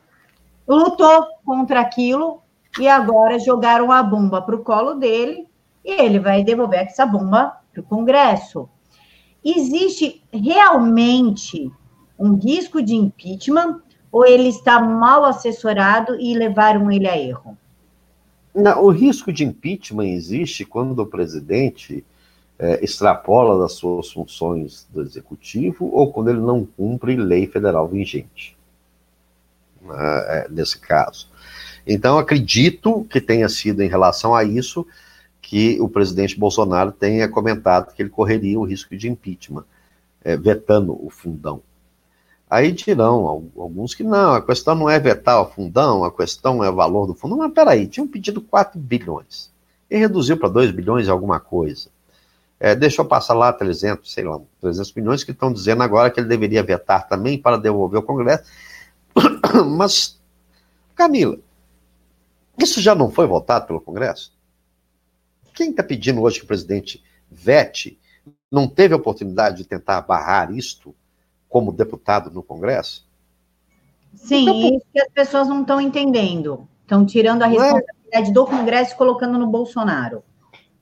[0.67, 2.43] lutou contra aquilo,
[2.79, 5.47] e agora jogaram a bomba para o colo dele,
[5.85, 8.69] e ele vai devolver essa bomba para o Congresso
[9.45, 11.71] existe realmente
[12.19, 17.57] um risco de impeachment ou ele está mal assessorado e levaram ele a erro?
[18.55, 22.05] Não, o risco de impeachment existe quando o presidente
[22.59, 28.57] é, extrapola das suas funções do executivo ou quando ele não cumpre lei federal vigente.
[29.81, 29.97] Né,
[30.29, 31.29] é, nesse caso.
[31.87, 34.87] Então, acredito que tenha sido em relação a isso
[35.41, 39.65] que o presidente Bolsonaro tenha comentado que ele correria o risco de impeachment,
[40.23, 41.63] é, vetando o fundão.
[42.51, 46.71] Aí dirão alguns que não, a questão não é vetar o fundão, a questão é
[46.71, 47.39] o valor do fundão.
[47.39, 49.51] Mas peraí, tinham pedido 4 bilhões.
[49.91, 51.89] E reduziu para 2 bilhões alguma coisa.
[52.61, 56.29] É, deixou passar lá 300, sei lá, 300 milhões que estão dizendo agora que ele
[56.29, 58.51] deveria vetar também para devolver o Congresso.
[59.77, 60.21] Mas,
[60.95, 61.39] Camila,
[62.59, 64.33] isso já não foi votado pelo Congresso?
[65.55, 67.99] Quem está pedindo hoje que o presidente vete
[68.51, 70.95] não teve a oportunidade de tentar barrar isto
[71.49, 73.07] como deputado no Congresso?
[74.15, 76.69] Sim, então, isso que as pessoas não estão entendendo.
[76.83, 77.51] Estão tirando a é?
[77.51, 78.33] responsabilidade é?
[78.33, 80.23] do Congresso e colocando no Bolsonaro.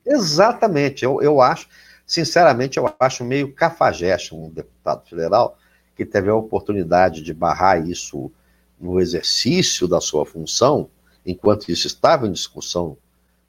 [0.07, 1.03] Exatamente.
[1.03, 1.67] Eu, eu acho,
[2.05, 5.57] sinceramente, eu acho meio cafajeste um deputado federal
[5.95, 8.31] que teve a oportunidade de barrar isso
[8.79, 10.89] no exercício da sua função,
[11.25, 12.95] enquanto isso estava em discussão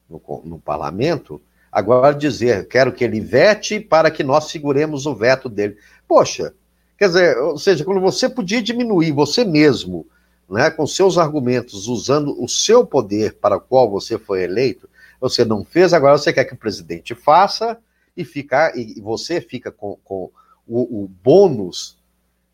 [0.09, 1.41] no, no parlamento,
[1.71, 5.77] agora dizer, quero que ele vete para que nós seguremos o veto dele.
[6.09, 6.55] Poxa,
[6.97, 10.07] quer dizer, ou seja, quando você podia diminuir você mesmo,
[10.49, 14.89] né, com seus argumentos, usando o seu poder para o qual você foi eleito,
[15.21, 17.79] você não fez, agora você quer que o presidente faça
[18.17, 20.31] e ficar e você fica com, com
[20.67, 21.97] o, o, bônus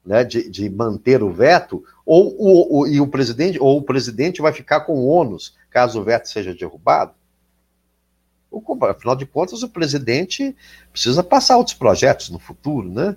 [0.05, 4.43] né, de, de, manter o veto, ou o, o, e o presidente, ou o presidente
[4.43, 7.13] vai ficar com o ônus caso o veto seja derrubado.
[8.89, 10.55] Afinal de contas, o presidente
[10.93, 13.17] precisa passar outros projetos no futuro, né?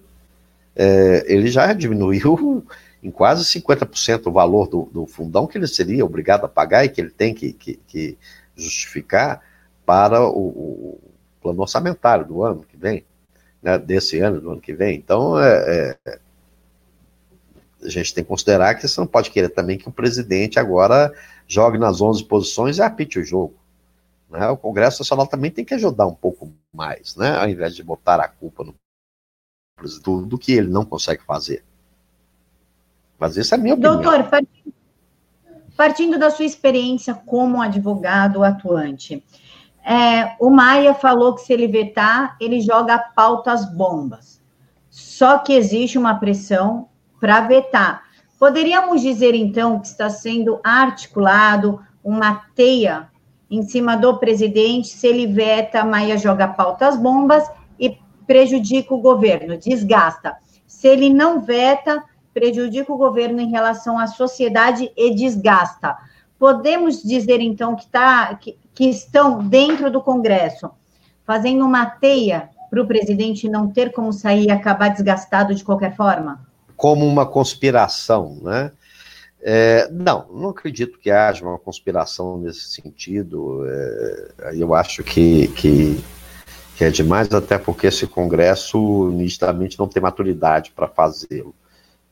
[0.75, 2.65] É, ele já diminuiu
[3.03, 6.89] em quase 50% o valor do, do, fundão que ele seria obrigado a pagar e
[6.89, 8.17] que ele tem que, que, que
[8.58, 9.41] justificar
[9.86, 11.00] para o, o,
[11.41, 13.06] plano orçamentário do ano que vem,
[13.62, 14.98] né, desse ano, do ano que vem.
[14.98, 16.20] Então, é, é,
[17.84, 21.13] a gente tem que considerar que você não pode querer também que o presidente agora
[21.48, 23.56] jogue nas 11 posições e apite o jogo.
[24.30, 24.48] Né?
[24.50, 27.38] O Congresso Nacional também tem que ajudar um pouco mais, né?
[27.38, 28.76] ao invés de botar a culpa no
[30.04, 31.63] do, do que ele não consegue fazer.
[33.20, 34.02] Mas essa é a minha opinião.
[34.02, 34.28] Doutor,
[35.78, 39.24] partindo, da sua experiência como advogado atuante,
[39.86, 44.42] é, o Maia falou que se ele vetar, ele joga pautas bombas.
[44.90, 46.90] Só que existe uma pressão
[47.22, 48.04] para vetar.
[48.40, 53.08] Poderíamos dizer, então, que está sendo articulado uma teia
[53.50, 59.58] em cima do presidente, se ele veta, Maia joga pautas bombas e prejudica o governo,
[59.58, 60.36] desgasta.
[60.66, 62.04] Se ele não veta,
[62.38, 65.97] prejudica o governo em relação à sociedade e desgasta.
[66.38, 70.69] Podemos dizer, então, que, tá, que, que estão dentro do Congresso
[71.26, 75.95] fazendo uma teia para o presidente não ter como sair e acabar desgastado de qualquer
[75.95, 76.45] forma?
[76.76, 78.71] Como uma conspiração, né?
[79.41, 83.65] É, não, não acredito que haja uma conspiração nesse sentido.
[83.67, 86.00] É, eu acho que, que,
[86.76, 91.56] que, é demais, até porque esse Congresso nitidamente não tem maturidade para fazê-lo.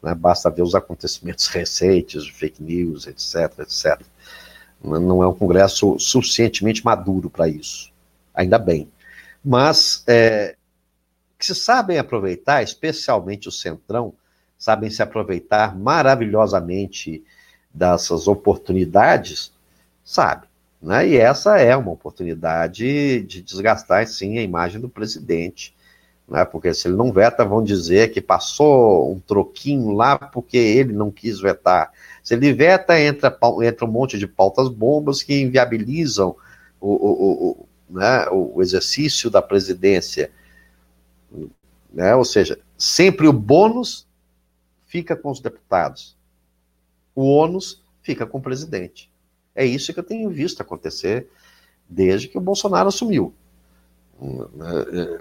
[0.05, 0.13] Né?
[0.13, 3.99] Basta ver os acontecimentos recentes, fake news, etc, etc.
[4.83, 7.91] Não é um Congresso suficientemente maduro para isso.
[8.31, 8.87] Ainda bem.
[9.43, 10.55] Mas é,
[11.39, 14.13] que se sabem aproveitar, especialmente o Centrão,
[14.59, 17.23] sabem se aproveitar maravilhosamente
[17.73, 19.51] dessas oportunidades,
[20.03, 20.45] sabe?
[20.79, 21.09] Né?
[21.09, 25.75] E essa é uma oportunidade de desgastar, sim, a imagem do presidente.
[26.27, 26.43] Né?
[26.45, 31.11] Porque se ele não veta, vão dizer que passou um troquinho lá porque ele não
[31.11, 31.91] quis vetar.
[32.23, 36.35] Se ele veta, entra, entra um monte de pautas bombas que inviabilizam
[36.79, 40.31] o, o, o, né, o exercício da presidência.
[41.93, 42.15] Né?
[42.15, 44.07] Ou seja, sempre o bônus
[44.85, 46.17] fica com os deputados.
[47.13, 49.11] O ônus fica com o presidente.
[49.53, 51.27] É isso que eu tenho visto acontecer
[51.88, 53.33] desde que o Bolsonaro assumiu.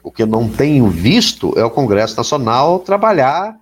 [0.02, 3.58] O que eu não tenho visto é o Congresso Nacional trabalhar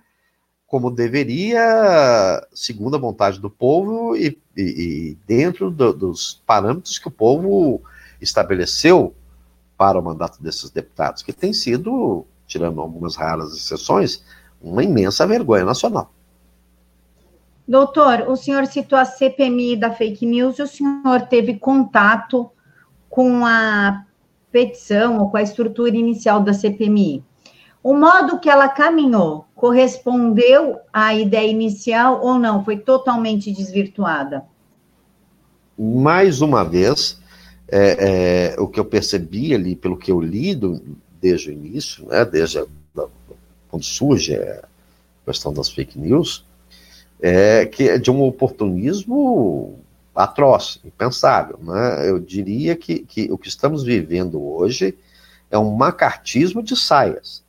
[0.67, 7.07] como deveria, segundo a vontade do povo e, e, e dentro do, dos parâmetros que
[7.07, 7.81] o povo
[8.19, 9.13] estabeleceu
[9.77, 14.23] para o mandato desses deputados, que tem sido, tirando algumas raras exceções,
[14.61, 16.11] uma imensa vergonha nacional.
[17.67, 22.49] Doutor, o senhor citou a CPMI da fake news e o senhor teve contato
[23.09, 24.03] com a
[24.53, 27.23] petição ou com a estrutura inicial da CPMI.
[27.83, 32.63] O modo que ela caminhou correspondeu à ideia inicial ou não?
[32.63, 34.45] Foi totalmente desvirtuada?
[35.77, 37.19] Mais uma vez,
[37.67, 40.81] é, é, o que eu percebi ali, pelo que eu li do,
[41.19, 42.65] desde o início, né, desde a,
[43.67, 44.63] quando surge a
[45.25, 46.45] questão das fake news,
[47.19, 49.79] é que é de um oportunismo
[50.15, 51.59] atroz, impensável.
[51.61, 52.09] Né?
[52.09, 54.97] Eu diria que, que o que estamos vivendo hoje
[55.49, 57.43] é um macartismo de saias.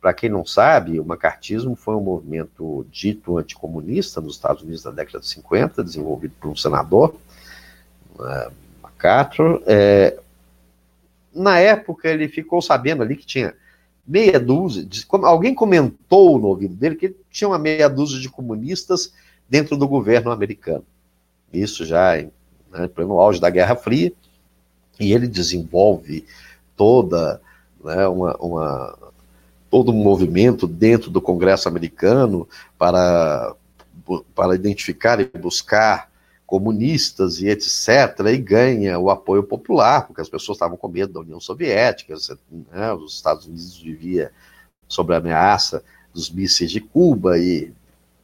[0.00, 4.90] Para quem não sabe, o macartismo foi um movimento dito anticomunista nos Estados Unidos na
[4.90, 7.14] década de 50, desenvolvido por um senador,
[8.18, 9.62] uh, MacArthur.
[9.66, 10.18] É,
[11.34, 13.54] na época, ele ficou sabendo ali que tinha
[14.06, 19.12] meia dúzia, de, alguém comentou no ouvido dele que tinha uma meia dúzia de comunistas
[19.48, 20.84] dentro do governo americano.
[21.52, 22.30] Isso já em
[22.70, 24.12] né, pleno auge da Guerra Fria,
[24.98, 26.24] e ele desenvolve
[26.76, 27.40] toda
[27.82, 28.98] né, uma, uma,
[29.70, 33.54] todo um movimento dentro do Congresso americano para,
[34.34, 36.10] para identificar e buscar
[36.46, 41.20] comunistas e etc., e ganha o apoio popular, porque as pessoas estavam com medo da
[41.20, 42.14] União Soviética,
[42.72, 44.32] né, os Estados Unidos vivia
[44.88, 47.72] sob a ameaça dos mísseis de Cuba, e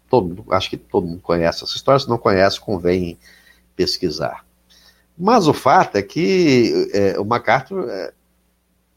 [0.09, 3.19] todo acho que todo mundo conhece essa história, se não conhece, convém
[3.75, 4.45] pesquisar.
[5.19, 8.13] Mas o fato é que é, o MacArthur é,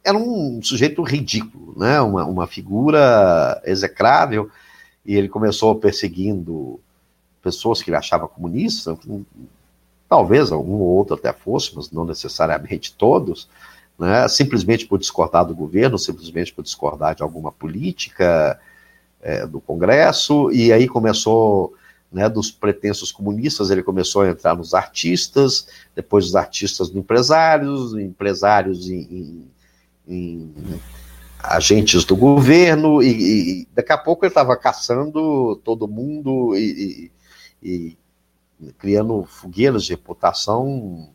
[0.04, 2.02] era um sujeito ridículo, né?
[2.02, 4.50] uma, uma figura execrável,
[5.06, 6.80] e ele começou perseguindo
[7.42, 8.98] pessoas que ele achava comunista,
[10.10, 13.48] talvez um ou outro até fosse, mas não necessariamente todos,
[13.98, 18.60] né, simplesmente por discordar do governo, simplesmente por discordar de alguma política
[19.22, 21.74] é, do Congresso, e aí começou,
[22.12, 27.94] né, dos pretensos comunistas, ele começou a entrar nos artistas, depois os artistas no empresários,
[27.94, 29.48] empresários em,
[30.08, 30.82] em, em
[31.42, 37.12] agentes do governo, e, e, daqui a pouco ele estava caçando todo mundo e,
[37.62, 37.98] e,
[38.78, 41.10] criando fogueiras de reputação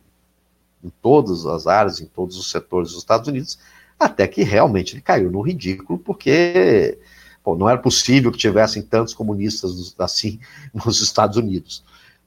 [0.82, 3.58] em todas as áreas, em todos os setores dos Estados Unidos,
[3.98, 6.98] até que realmente ele caiu no ridículo, porque
[7.44, 10.40] Bom, não era possível que tivessem tantos comunistas assim
[10.72, 11.84] nos Estados Unidos.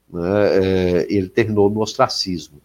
[0.08, 0.22] Né?
[0.22, 2.60] É, ele terminou no ostracismo.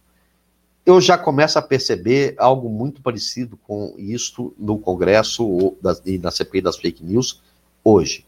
[0.86, 5.74] Eu já começo a perceber algo muito parecido com isso no Congresso
[6.04, 7.42] e na CPI das fake news
[7.82, 8.24] hoje.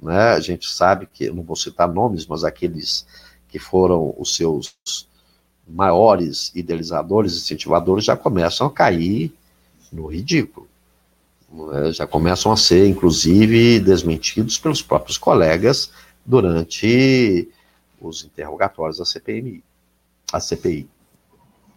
[0.00, 0.30] Né?
[0.30, 3.06] A gente sabe que, não vou citar nomes, mas aqueles
[3.46, 4.76] que foram os seus
[5.68, 9.32] maiores idealizadores, incentivadores, já começam a cair
[9.92, 10.66] no ridículo
[11.92, 15.90] já começam a ser, inclusive, desmentidos pelos próprios colegas
[16.24, 17.48] durante
[18.00, 19.62] os interrogatórios da CPMI,
[20.32, 20.88] a CPI.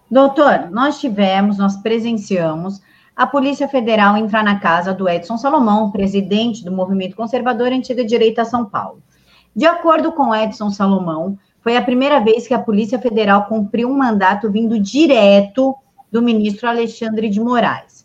[0.09, 2.81] Doutor, nós tivemos, nós presenciamos
[3.15, 8.43] a Polícia Federal entrar na casa do Edson Salomão, presidente do Movimento Conservador Antiga Direita
[8.43, 9.01] São Paulo.
[9.55, 13.97] De acordo com Edson Salomão, foi a primeira vez que a Polícia Federal cumpriu um
[13.97, 15.75] mandato vindo direto
[16.11, 18.00] do ministro Alexandre de Moraes.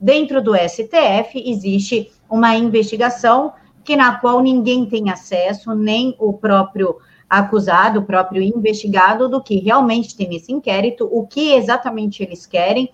[0.00, 3.52] Dentro do STF existe uma investigação
[3.84, 6.96] que na qual ninguém tem acesso, nem o próprio
[7.30, 12.90] acusado, o próprio investigado, do que realmente tem nesse inquérito, o que exatamente eles querem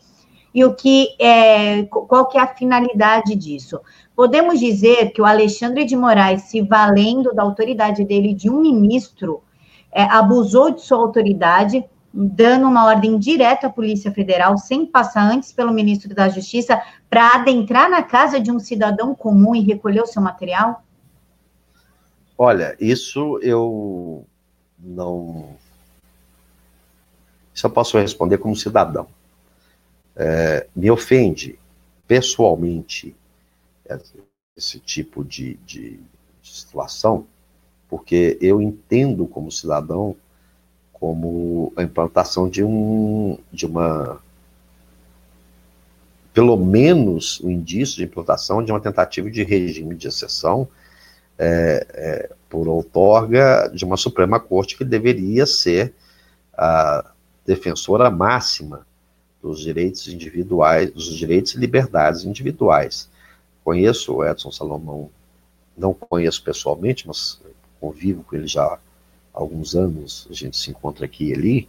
[0.54, 3.80] e o que é, qual que é a finalidade disso.
[4.14, 9.42] Podemos dizer que o Alexandre de Moraes, se valendo da autoridade dele de um ministro,
[9.90, 15.52] é, abusou de sua autoridade dando uma ordem direta à Polícia Federal, sem passar antes
[15.52, 20.06] pelo ministro da Justiça, para adentrar na casa de um cidadão comum e recolher o
[20.06, 20.84] seu material?
[22.36, 24.26] Olha, isso eu
[24.78, 25.56] não.
[27.54, 29.06] Isso eu posso responder como cidadão.
[30.14, 31.58] É, me ofende
[32.06, 33.16] pessoalmente
[34.56, 36.00] esse tipo de, de,
[36.42, 37.26] de situação,
[37.88, 40.16] porque eu entendo como cidadão
[41.02, 44.20] como a implantação de um de uma
[46.32, 50.68] pelo menos o um indício de implantação de uma tentativa de regime de exceção
[51.36, 55.92] é, é, por outorga de uma Suprema Corte que deveria ser
[56.56, 57.10] a
[57.44, 58.86] defensora máxima
[59.42, 63.10] dos direitos individuais, dos direitos e liberdades individuais.
[63.64, 65.10] Conheço o Edson Salomão,
[65.76, 67.40] não conheço pessoalmente, mas
[67.80, 68.78] convivo com ele já
[69.32, 71.68] alguns anos, a gente se encontra aqui e ali,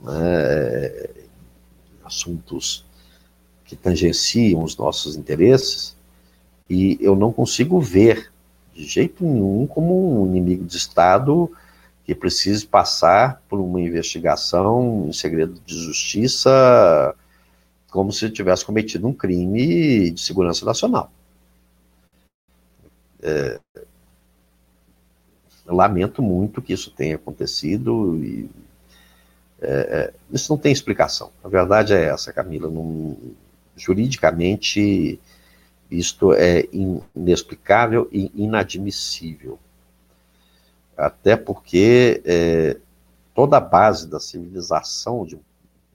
[0.00, 1.08] né,
[2.04, 2.84] assuntos
[3.64, 5.96] que tangenciam os nossos interesses,
[6.68, 8.32] e eu não consigo ver
[8.74, 11.50] de jeito nenhum como um inimigo de Estado
[12.04, 17.14] que precise passar por uma investigação em segredo de justiça
[17.90, 21.12] como se tivesse cometido um crime de segurança nacional.
[23.22, 23.60] É,
[25.66, 28.48] lamento muito que isso tenha acontecido e
[29.60, 31.30] é, é, isso não tem explicação.
[31.44, 32.70] A verdade é essa, Camila.
[32.70, 33.16] Não,
[33.76, 35.20] juridicamente,
[35.90, 39.58] isto é inexplicável e inadmissível.
[40.96, 42.78] Até porque é,
[43.34, 45.38] toda a base da civilização de,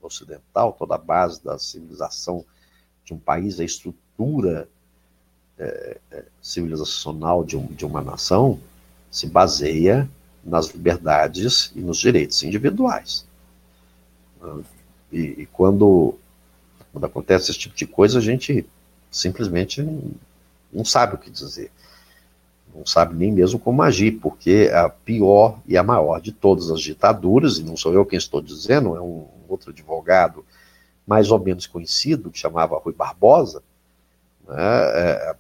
[0.01, 2.45] ocidental, toda a base da civilização
[3.03, 4.67] de um país, a estrutura
[5.57, 8.59] é, é civilizacional de, um, de uma nação,
[9.15, 10.09] se baseia
[10.43, 13.25] nas liberdades e nos direitos individuais.
[15.09, 16.15] E, e quando,
[16.91, 18.65] quando, acontece esse tipo de coisa, a gente
[19.09, 20.11] simplesmente não,
[20.71, 21.71] não sabe o que dizer.
[22.75, 26.81] Não sabe nem mesmo como agir, porque a pior e a maior de todas as
[26.81, 30.43] ditaduras, e não sou eu quem estou dizendo, é um outro advogado
[31.07, 33.63] mais ou menos conhecido, que chamava Rui Barbosa,
[34.45, 35.35] né, é, a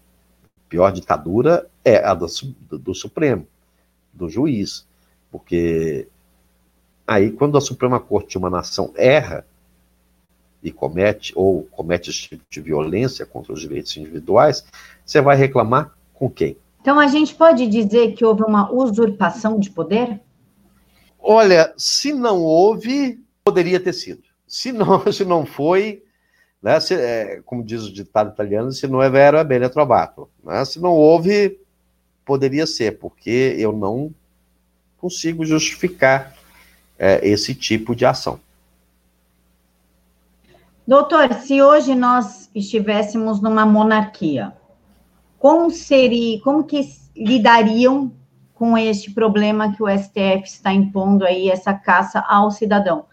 [0.69, 2.27] pior ditadura é a do,
[2.71, 3.45] do Supremo
[4.15, 4.85] do juiz.
[5.31, 6.07] Porque
[7.05, 9.45] aí, quando a Suprema Corte de uma nação erra
[10.63, 14.65] e comete, ou comete esse tipo de violência contra os direitos individuais,
[15.05, 16.57] você vai reclamar com quem?
[16.81, 20.21] Então, a gente pode dizer que houve uma usurpação de poder?
[21.19, 24.21] Olha, se não houve, poderia ter sido.
[24.47, 26.03] Se não, se não foi,
[26.61, 30.29] né, se, é, como diz o ditado italiano, se não é vero, é bene trovato.
[30.43, 30.63] Né?
[30.65, 31.59] Se não houve,
[32.25, 34.13] poderia ser, porque eu não
[34.97, 36.33] consigo justificar
[36.97, 38.39] é, esse tipo de ação.
[40.87, 44.53] Doutor, se hoje nós estivéssemos numa monarquia,
[45.39, 46.81] como seria, como que
[47.15, 48.11] lidariam
[48.53, 53.05] com este problema que o STF está impondo aí, essa caça ao cidadão?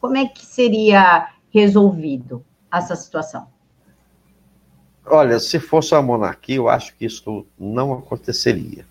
[0.00, 3.48] Como é que seria resolvido essa situação?
[5.06, 8.84] Olha, se fosse a monarquia, eu acho que isso não aconteceria.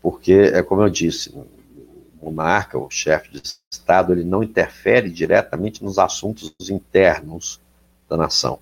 [0.00, 1.46] Porque, é como eu disse, o
[2.30, 7.60] monarca, o chefe de Estado, ele não interfere diretamente nos assuntos internos
[8.08, 8.58] da nação.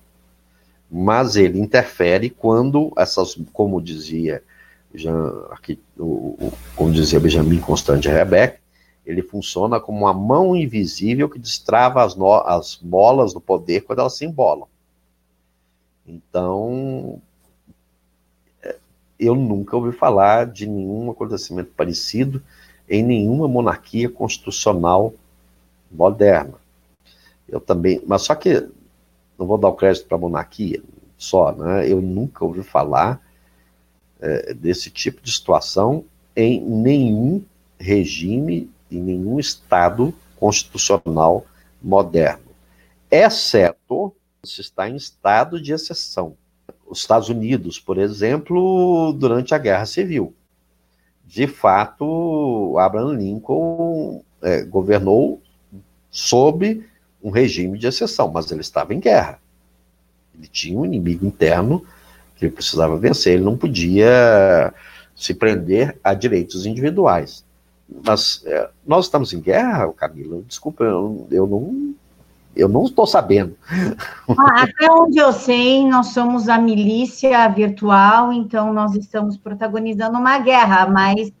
[0.89, 4.43] Mas ele interfere quando essas, como dizia,
[4.93, 8.59] Jean, aqui, o, como dizia Benjamin Constant de Rebeck,
[9.05, 13.99] ele funciona como uma mão invisível que destrava as, no, as bolas do poder quando
[13.99, 14.67] elas se embolam.
[16.11, 17.21] Então,
[18.61, 18.75] é,
[19.17, 22.43] eu nunca ouvi falar de nenhum acontecimento parecido
[22.89, 25.13] em nenhuma monarquia constitucional
[25.89, 26.55] moderna.
[27.47, 28.67] Eu também, mas só que
[29.39, 30.83] não vou dar o crédito para a monarquia
[31.17, 31.89] só, né?
[31.89, 33.21] Eu nunca ouvi falar
[34.19, 36.03] é, desse tipo de situação
[36.35, 37.41] em nenhum
[37.79, 41.45] regime, em nenhum estado constitucional
[41.81, 42.51] moderno,
[43.09, 46.35] exceto se está em estado de exceção.
[46.87, 50.33] Os Estados Unidos, por exemplo, durante a Guerra Civil.
[51.25, 55.41] De fato, Abraham Lincoln é, governou
[56.09, 56.83] sob
[57.23, 59.39] um regime de exceção, mas ele estava em guerra.
[60.35, 61.85] Ele tinha um inimigo interno
[62.35, 64.73] que ele precisava vencer, ele não podia
[65.15, 67.45] se prender a direitos individuais.
[68.03, 70.41] Mas é, nós estamos em guerra, Camila?
[70.47, 71.93] Desculpa, eu, eu não
[72.55, 73.55] eu não estou sabendo.
[74.37, 80.37] Ah, até onde eu sei, nós somos a milícia virtual, então nós estamos protagonizando uma
[80.39, 81.31] guerra, mas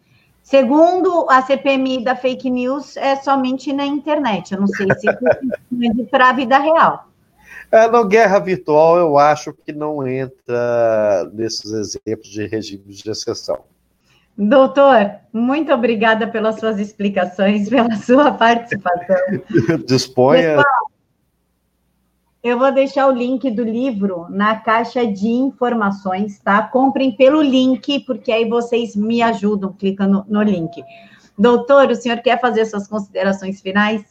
[0.41, 4.53] segundo a CPMI da fake news, é somente na internet.
[4.53, 7.07] Eu não sei se é para a vida real.
[7.71, 13.59] É, guerra virtual, eu acho que não entra nesses exemplos de regimes de exceção.
[14.37, 19.17] Doutor, muito obrigada pelas suas explicações, pela sua participação.
[19.85, 20.57] Disponha.
[20.57, 20.90] Pessoal,
[22.43, 26.63] eu vou deixar o link do livro na caixa de informações, tá?
[26.63, 30.83] Comprem pelo link, porque aí vocês me ajudam clicando no link.
[31.37, 34.03] Doutor, o senhor quer fazer suas considerações finais?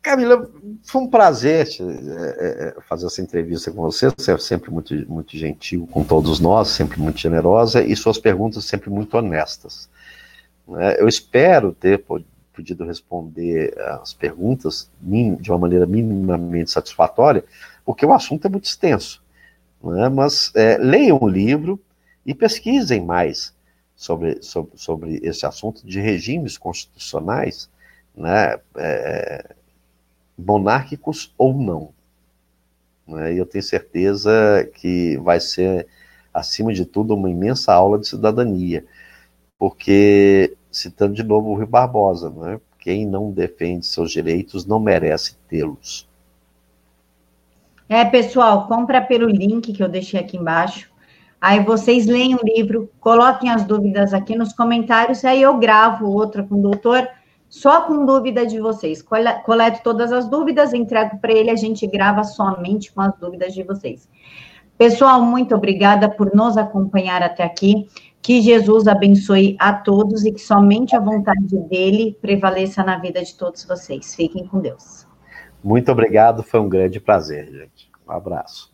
[0.00, 0.48] Camila,
[0.82, 4.10] foi um prazer é, é, fazer essa entrevista com você.
[4.10, 8.66] Você é sempre muito, muito gentil com todos nós, sempre muito generosa e suas perguntas
[8.66, 9.88] sempre muito honestas.
[10.68, 11.00] Né?
[11.00, 12.04] Eu espero ter
[12.54, 17.44] podido responder as perguntas de uma maneira minimamente satisfatória,
[17.84, 19.22] porque o assunto é muito extenso.
[19.82, 20.08] Né?
[20.08, 21.80] Mas é, leiam o livro
[22.24, 23.54] e pesquisem mais
[23.94, 27.70] sobre, sobre, sobre esse assunto de regimes constitucionais,
[28.16, 28.58] né?
[28.76, 29.54] É,
[30.36, 31.90] monárquicos ou não.
[33.06, 33.34] Né?
[33.34, 35.86] E eu tenho certeza que vai ser,
[36.32, 38.84] acima de tudo, uma imensa aula de cidadania,
[39.58, 42.60] porque citando de novo o Rui Barbosa, né?
[42.84, 46.06] quem não defende seus direitos não merece tê-los.
[47.88, 50.90] É, pessoal, compra pelo link que eu deixei aqui embaixo.
[51.40, 56.42] Aí vocês leem o livro, coloquem as dúvidas aqui nos comentários, aí eu gravo outra
[56.42, 57.08] com o doutor,
[57.48, 59.02] só com dúvida de vocês.
[59.02, 63.62] Coleto todas as dúvidas, entrego para ele, a gente grava somente com as dúvidas de
[63.62, 64.08] vocês.
[64.76, 67.88] Pessoal, muito obrigada por nos acompanhar até aqui.
[68.24, 73.36] Que Jesus abençoe a todos e que somente a vontade dele prevaleça na vida de
[73.36, 74.14] todos vocês.
[74.14, 75.06] Fiquem com Deus.
[75.62, 77.90] Muito obrigado, foi um grande prazer, gente.
[78.08, 78.73] Um abraço.